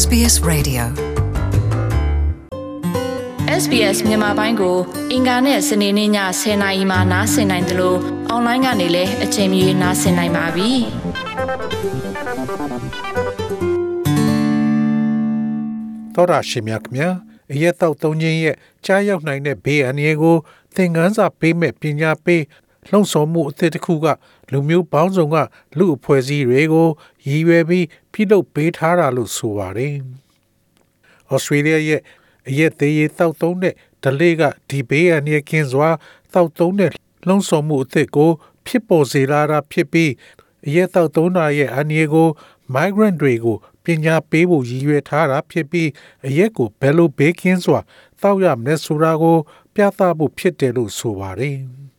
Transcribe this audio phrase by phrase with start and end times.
[0.00, 0.82] SBS Radio
[3.62, 4.76] SBS မြန်မာပိုင်းကို
[5.12, 10.70] အင်ကာနဲ့စနေနေ့ည10:00နာရီမှနားဆင်နိုင်တယ်လို့အွန်လိုင်းကနေလည်းအချိန်မီနားဆင်နိုင်ပါပြီ။
[16.14, 17.08] သောတာရှင်များခင်ဗျာ
[17.52, 20.36] အရက်တော့သုံးခြင်းရဲ့ကြားရောက်နိုင်တဲ့ဘေးအန္တရာယ်ကို
[20.74, 22.42] သင်ခန်းစာပေးမဲ့ပညာပေး
[22.90, 24.06] လှုံ့ဆော်မှုအသစ်တစ်ခုက
[24.52, 25.36] လူမျိုးပေါင်းစုံက
[25.78, 26.88] လူအဖွဲ့အစည်းတွေကို
[27.28, 29.94] ရည်ရွယ်ပြီးပြုလုပ်ပေးထားတာလို့ဆိုပါတယ်။
[31.30, 32.00] ဩစတြေးလျရဲ့
[32.48, 35.88] အရက်သေးရတောက်သုံးတဲ့ဒလေးကဒီဘေးအန္တရာယ်ကင်းစွာ
[36.34, 36.90] တောက်သုံးတဲ့
[37.26, 38.30] လှုံ့ဆော်မှုအသစ်ကို
[38.66, 40.10] ဖြစ်ပေါ်စေလာတာဖြစ်ပြီး
[40.66, 42.28] အရက်တောက်သုံးတာရဲ့အန္တရာယ်ကို
[42.74, 45.88] migrant တွေကိုပညာပေးဖို့ရည်ရွယ်ထားတာဖြစ်ပြီး
[46.26, 47.80] အရက်ကိုဘယ်လိုဘေးကင်းစွာ
[48.20, 49.36] တောက်ရမလဲဆိုတာကို
[49.74, 51.58] ပြသဖို့ဖြစ်တယ်လို့ဆိုပါတယ်။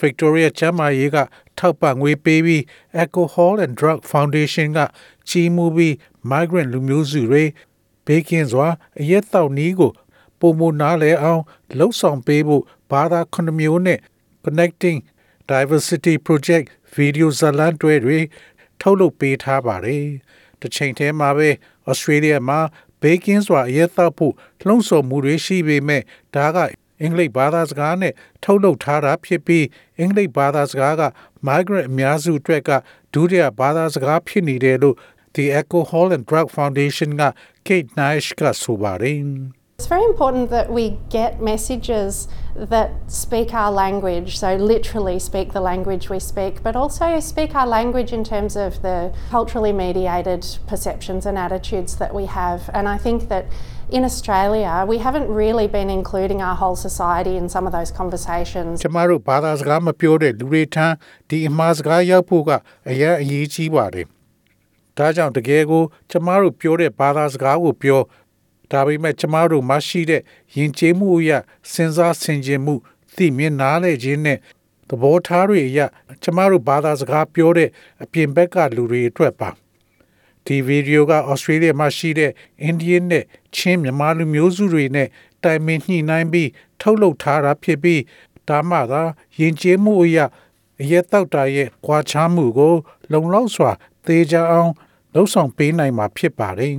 [0.00, 1.16] Victoria ချမ်းမာရေးက
[1.58, 2.62] ထောက်ပံ့ငွေပေးပြီး
[3.02, 4.78] Alcohol and Drug Foundation က
[5.28, 5.92] ကြီးမှုပြီး
[6.30, 7.44] migrant လူမျိုးစုတွေ
[8.06, 8.68] ဘေးကင်းစွာ
[9.00, 9.92] အရက်တောက်နီးကို
[10.40, 11.42] ပုံမနားလဲအောင်
[11.78, 13.98] လှုပ်ဆောင်ပေးဖို့ဘာသာခုနှစ်မျိုးနဲ့
[14.44, 14.98] Connecting
[15.50, 18.18] Diversity Project ဗီဒီယိုဇာတ်လမ်းတွဲတွေ
[18.80, 20.04] ထုတ်လုပ်ပေးထားပါတယ်။
[20.60, 21.48] တစ်ချိန်တည်းမှာပဲ
[21.90, 22.60] Australia မှာ
[23.00, 24.34] ဘေးကင်းစွာအရက်တောက်ဖို့
[24.66, 26.02] လှုံ့ဆော်မှုတွေရှိပေမဲ့
[26.34, 26.58] ဒါက
[27.02, 28.12] အင်္ဂလိပ်ဘာသာစကားနဲ့
[28.44, 29.64] ထုတ်လုပ်ထားတာဖြစ်ပြီး
[29.98, 31.02] အင်္ဂလိပ်ဘာသာစကားက
[31.46, 32.70] migrant အများစုအတွက်က
[33.14, 34.96] ဒုတိယဘာသာစကားဖြစ်နေတယ်လို့
[35.34, 37.22] The Alcohol and Drug Foundation က
[37.66, 39.18] Kate Nash ကဆိုပါတယ်
[39.81, 45.61] It's very important that we get messages that speak our language, so literally speak the
[45.71, 51.25] language we speak, but also speak our language in terms of the culturally mediated perceptions
[51.25, 52.69] and attitudes that we have.
[52.75, 53.45] And I think that
[53.89, 58.73] in Australia, we haven't really been including our whole society in some of those conversations.
[58.83, 60.87] ကျမတို့ဘာသာစကားမပြောတဲ့လူတွေထံ
[61.29, 62.49] ဒီအမှားစကားရောက်ဖို့က
[62.89, 64.05] အရင်အရေးကြီးပါတယ်။
[64.97, 68.01] ဒါကြောင့်တကယ်ကိုကျမတို့ပြောတဲ့ဘာသာစကားကိုပြော
[68.70, 70.22] ဒါပေမဲ့ကျမတို့မရှိတဲ့
[70.56, 71.30] ယဉ်ကျေးမှုအရ
[71.72, 72.74] စဉ်းစားဆင်ခြင်မှု
[73.16, 74.38] သိမြင်နားလည်ခြင်းနဲ့
[74.88, 75.80] သဘောထားတွေအရ
[76.22, 77.68] ကျမတို့ဘာသာစကားပြောတဲ့
[78.02, 79.50] အပြင်ဘက်ကလူတွေအတွက်ပါ
[80.44, 82.30] ဒီဗီဒီယိုကဩစတြေးလျမှာရှိတဲ့
[82.62, 83.24] အိန္ဒိယနဲ့
[83.56, 85.08] ချင်းမြန်မာလူမျိုးစုတွေနဲ့
[85.44, 88.02] တိုင်ပင်ညှိနှိုင်းပြီးထုတ်လုပ်ထားတာဖြစ်ပြီး
[88.48, 89.02] ဒါမှသာ
[89.40, 90.18] ယဉ်ကျေးမှုအရ
[90.80, 92.74] အရက်တောက်တာရဲ့ကွာခြားမှုကို
[93.12, 93.70] လုံလောက်စွာ
[94.06, 94.72] သေချာအောင်
[95.14, 96.74] လှုပ်ဆောင်ပေးနိုင်မှာဖြစ်ပါတယ်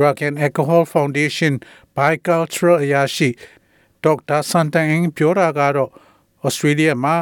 [0.00, 1.52] Drug and Alcohol Foundation
[1.96, 3.28] Bicultural အရာရှိ
[4.04, 5.90] ဒေါက်တာစန်တန်အင်းပြောတာကတော့
[6.46, 7.16] Australia မှာ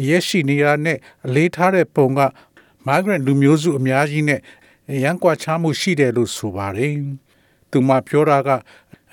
[0.00, 2.20] အရက်ရှိနေတာနဲ့အလေးထားတဲ့ပုံက
[2.86, 4.40] migrant လူမျိုးစုအများကြီးနဲ့
[5.02, 6.94] ရန်ကွာခြားမှုရှိတယ်လို့ဆိုပါတယ်။
[7.70, 8.48] သူမပြောတာက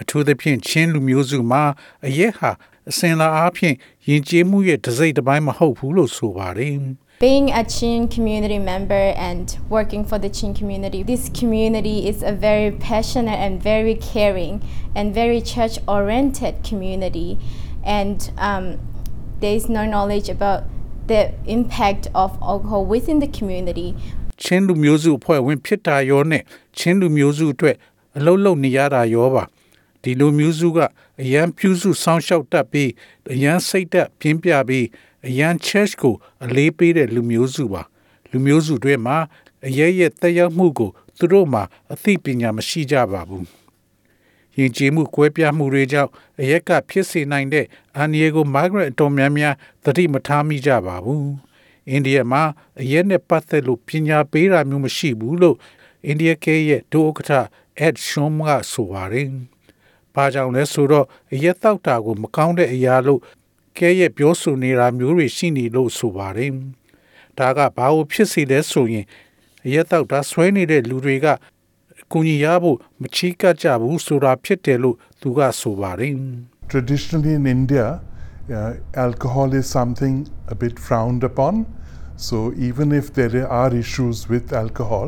[0.01, 1.63] အထူးသဖြင့်ချင်းလူမျိုးစုမှာ
[2.07, 2.51] အရက်ဟာ
[2.89, 3.75] အစင်လာအားဖြင့်
[4.07, 6.75] ယဉ်ကျေးမှုရဲ့တစိမ့်တစ်ပိုင်းမဟုတ်ဘူးလို့ဆိုပါတယ်။
[7.24, 12.32] Being a Chin community member and working for the Chin community, this community is a
[12.32, 14.62] very passionate and very caring
[14.94, 17.38] and very church oriented community.
[17.84, 18.78] And um,
[19.41, 20.64] there is no knowledge about
[21.08, 23.94] the impact of alcohol within the community.
[24.42, 26.42] ချင်းလူမျိုးစုအဖွဲ့ဝင်ဖြစ်တာရောနဲ့
[26.78, 27.76] ချင်းလူမျိုးစုအတွက်
[28.16, 29.44] အလုံးလုံးနေရတာရောပါ
[30.02, 30.78] ဒီလူမျိုးစုက
[31.22, 32.91] အရန်ဖြူစုဆောင်းလျှောက်တတ်ပြီး
[33.32, 34.86] အရန်စိတ်သက်ပြင်းပြပြီး
[35.27, 36.15] အရန် church ကို
[36.45, 37.81] အလေးပေးတဲ့လူမျိုးစုပါ
[38.31, 39.17] လူမျိုးစုတွေမှာ
[39.67, 41.63] အရဲရဲ့တက်ရောက်မှုကိုသူတို့မှာ
[41.93, 43.47] အသိပညာမရှိကြပါဘူး
[44.57, 47.65] ယဉ်ကျေးမှုကွဲပြားမှုတွေကြောင့်အရက်ကဖြစ်စေနိုင်တဲ့
[47.95, 51.33] အန်ဒီယေကို migrant အတော်များများသတိမထားမိကြပါဘူး
[51.89, 52.41] အိန္ဒိယမှာ
[52.81, 55.57] အရက်နဲ့ပတ်သက်လို့ပညာပေးတာမျိုးမရှိဘူးလို့
[56.05, 57.31] အိန္ဒိယကရဲ့ဒုဥက္ကဋ္ဌ
[57.85, 59.27] Ed Shom ကဆိုပါတယ်။
[60.13, 63.21] ဘာကြောင့်လဲဆိုတော့အရက်တောက်တာကိုမကောင်းတဲ့အရာလို့
[63.77, 66.51] ကဲရဲ့ပြောဆိုနေတာမျိုးတွေရှိနေလို့ဆိုပါတယ်။
[67.39, 69.05] ဒါကဘာလို့ဖြစ်စေလဲဆိုရင်
[69.65, 71.25] အရက်တောက်တာဆွဲနေတဲ့လူတွေက
[72.01, 76.13] အကူကြီးရဖို့မချီးကပ်ကြဘူးဆိုတာဖြစ်တယ်လို့သူကဆိုပါတယ်။
[76.71, 77.87] Traditionally in India,
[78.49, 78.73] uh,
[79.05, 80.15] alcohol is something
[80.53, 81.65] a bit frowned upon.
[82.27, 82.37] So
[82.69, 85.07] even if there are issues with alcohol,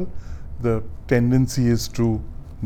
[0.65, 0.75] the
[1.07, 2.21] tendency is to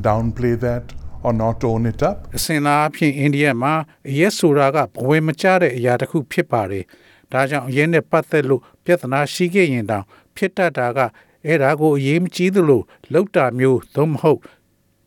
[0.07, 0.86] downplay that
[1.23, 2.18] or not own it up.
[2.38, 3.73] အစင်လာအဖြစ်အိန္ဒိယမှာ
[4.09, 6.83] အရက်ဆိုတာကဘဝမကျတဲ့အရာတစ်ခုဖြစ်ပါတယ်။
[7.31, 11.00] ဒါကြောင့်အရက်နဲ့ပတ်သက်လို့ပြဿနာရှိခဲ့ရင်တောင်ဖြစ်တတ်တာက
[11.45, 12.81] အဲ့ဒါကိုအရေးမကြီးသလို
[13.13, 14.39] လောက်တာမျိုးသို့မဟုတ်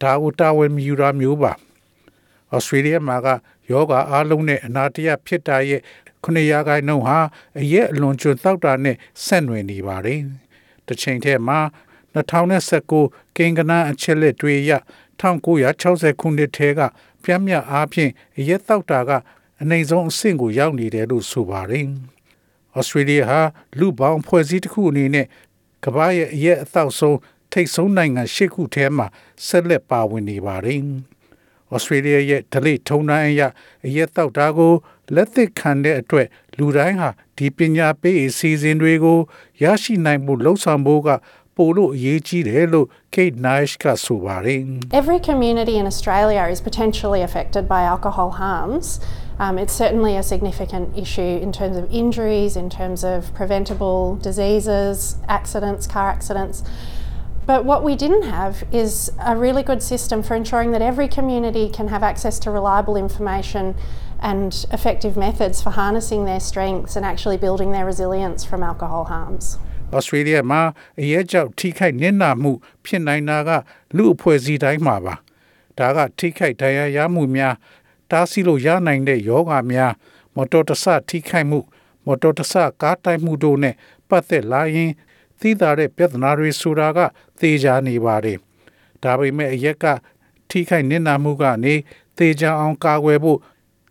[0.02, 1.52] ဒါကိုတာဝန်မယူတာမျိုးပါ။
[2.54, 3.28] ဩစတြေးလျမှာက
[3.70, 5.80] ယောဂအားလုံးနဲ့အနာတရဖြစ်တာရဲ့
[6.22, 7.18] ခုနှစ်ရာခိုင်နှုန်းဟာ
[7.60, 10.20] အရက်အလွန်ကျွံတောက်တာနဲ့ဆက်နွယ်နေပါတယ်။
[10.86, 11.58] တစ်ချိန်တည်းမှာ
[12.14, 14.72] 2019ကင်ကနာအချက်လက်တွေရ
[15.20, 16.80] 1960ခုနှစ်ထဲက
[17.22, 18.10] ပြင်းပြအားဖြင့်
[18.48, 19.10] ရက်တောက်တာက
[19.62, 21.86] အနိုင်ဆုံးအဆင့်ကိုရောက်နေတယ်လို့ဆိုပါတယ်။
[22.78, 23.40] ဩစတြေးလျဟာ
[23.78, 25.26] လူပေါင်းဖွဲ့စည်းတစ်ခုအနေနဲ့
[25.84, 27.18] ကမ္ဘာရဲ့အရက်အသောက်ဆုံး
[27.52, 29.06] ထိတ်ဆုံးနိုင်ငံ၈ခုထဲမှာ
[29.46, 30.80] ဆက်လက်ပါဝင်နေပါတယ်။
[31.74, 33.42] Australia ရဲ့ဒလိထုံတိုင်းအရ
[33.86, 34.72] အရက်တောက်တာကို
[35.14, 36.28] လက်သစ်ခံတဲ့အတွက်
[36.58, 39.18] လူတိုင်းဟာဒီပညာပေးအစီအစဉ်တွေကို
[39.62, 41.08] ရရှိနိုင်မှုလှုံ့ဆော်ဖို့က
[41.57, 44.61] ပိုလို့အရေးကြီးတယ်လို့ Kate Nash ကဆိုပါတယ်
[45.01, 48.87] Every community in Australia is potentially affected by alcohol harms.
[49.43, 54.95] Um, it's certainly a significant issue in terms of injuries, in terms of preventable diseases,
[55.37, 56.57] accidents, car accidents.
[57.49, 58.91] But what we didn't have is
[59.33, 63.65] a really good system for ensuring that every community can have access to reliable information
[64.19, 69.57] and effective methods for harnessing their strengths and actually building their resilience from alcohol harms.
[69.96, 70.60] Australia မှာ
[71.00, 72.52] အရဲကြောက်ထိခိုက်နစ်နာမှု
[72.84, 73.50] ဖြစ်နိုင်တာက
[73.96, 75.14] လူအဖွဲ့အစည်းတိုင်းမှာပါ
[75.78, 77.54] ဒါကထိခိုက်ဒဏ်ရာရမှုများ
[78.10, 79.92] တားဆီးလို့ရနိုင်တဲ့ယောဂများ
[80.34, 81.58] မော်တော်တဆထိခိုက်မှု
[82.06, 83.74] မော်တော်တဆကားတိုက်မှုတို့နဲ့
[84.08, 84.92] ပတ်သက်လာရင်
[85.40, 86.98] သိသာတဲ့ပြဿနာတွေဆိုတာက
[87.40, 88.38] သေချာနေပါတယ်
[89.02, 89.84] ဒါပေမဲ့အရက်က
[90.50, 91.74] ထိခိုက်နစ်နာမှုကနေ
[92.18, 93.38] သေချာအောင်ကာကွယ်ဖို့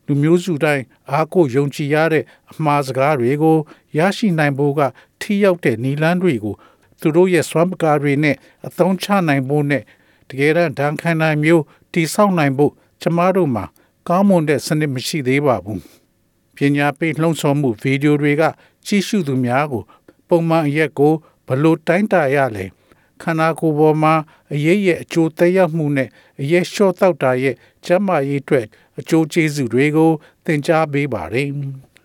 [0.07, 3.57] လူမျိုးစုတိုင်းအားကိုယုံကြည်ရတဲ့အမှားစကားတွေကို
[3.97, 4.81] ရရှိနိုင်ဖို့က
[5.21, 6.55] ထိရောက်တဲ့နီလန်းတွေကို
[7.00, 8.35] သူတို့ရဲ့စွမ်းပကားတွေနဲ့
[8.67, 9.83] အသုံးချနိုင်ဖို့နဲ့
[10.29, 11.63] တကယ်တမ်းဒဏ်ခံနိုင်မျိုး
[11.94, 12.71] တိဆောက်နိုင်ဖို့
[13.01, 13.65] ကျမတို့မှာ
[14.07, 15.81] ကောင်းမွန်တဲ့စနစ်မရှိသေးပါဘူး
[16.56, 18.44] ပညာပေးလှုံ့ဆော်မှုဗီဒီယိုတွေက
[18.85, 19.83] ကြီးစုသူများကို
[20.27, 21.13] ပုံမှန်အရက်ကို
[21.47, 22.65] ဘလို့တိုင်းတာရလဲ
[23.23, 24.13] ခန္ဓာကိုယ်ပေါ်မှာ
[24.53, 26.09] အရေးရဲ့အကျိုးသက်ရောက်မှုနဲ့
[26.41, 27.55] အရေးလျှော့တောက်တာရဲ့
[27.85, 28.65] ကျန်းမာရေးအတွက်
[28.99, 30.11] အကျိုးကျေးဇူးတွေကို
[30.45, 31.49] သင်ကြားပေးပါတယ်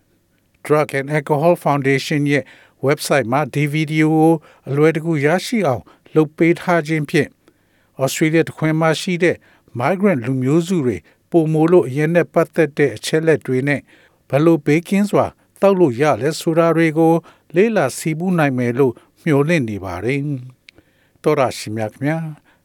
[0.65, 2.45] ။Drug and Alcohol Foundation ရဲ့
[2.87, 4.33] website မှာဒီဗီဒီယိုကို
[4.69, 5.83] အလွယ်တကူရရှိအောင်
[6.15, 7.29] လုပ်ပေးထားခြင်းဖြင့်
[8.03, 9.37] Australia တခွင်မှာရှိတဲ့
[9.81, 10.97] migrant လူမျိုးစုတွေ
[11.31, 13.81] ပုံမိုလို့အရင်နဲ့ပတ်သက်တဲ့အချက်လက်တွေနဲ့
[14.29, 15.27] ဘယ်လိုဘေးကင်းစွာ
[15.61, 17.13] တောက်လို့ရလဲဆိုတာတွေကို
[17.55, 18.93] လေးလာစီးပူးနိုင်မယ်လို့
[19.23, 20.21] မျှော်လင့်နေပါတယ်။
[21.23, 22.19] တော်ရရှိမြခင်ဗျာ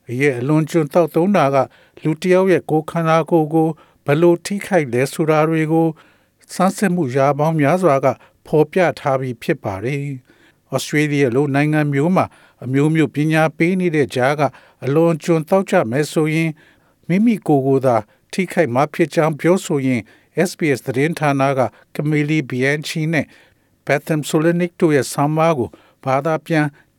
[0.10, 1.58] အရဲ့အလွန်ကျွန်းတောက်သုံးတာက
[2.04, 3.68] လူတယောက်ရဲ့ကိုယ်ခန္ဓာကိုယ်ကို
[4.06, 5.88] ဘယ်လိုထိခိုက်လဲဆိုတာတွေကို
[6.54, 8.08] စမ်းစစ်မှုရာပေါင်းများစွာက
[8.48, 10.02] ဖော်ပြထားပြီးဖြစ်ပါတယ်။
[10.76, 12.26] Australia လိုနိုင်ငံမျိုးမှာ
[12.64, 14.42] အမျိုးမျိုးပညာပေးနေတဲ့ကြားက
[14.86, 16.52] အလွန်ကျွန်းတောက်ကြမယ်ဆိုရင်
[17.08, 17.96] မိမိကိုယ်ကိုယ်သာ
[18.34, 20.02] ထိခိုက်မှဖြစ်ကြောင်းပြောဆိုရင်
[20.50, 21.62] SBS သတင်းဌာနက
[21.94, 23.26] Camille Bianchi နဲ့
[23.86, 25.70] Betham Solenic တို့ရဲ့ဆောင်းပါးကို
[26.04, 26.66] ဘာသာပြန်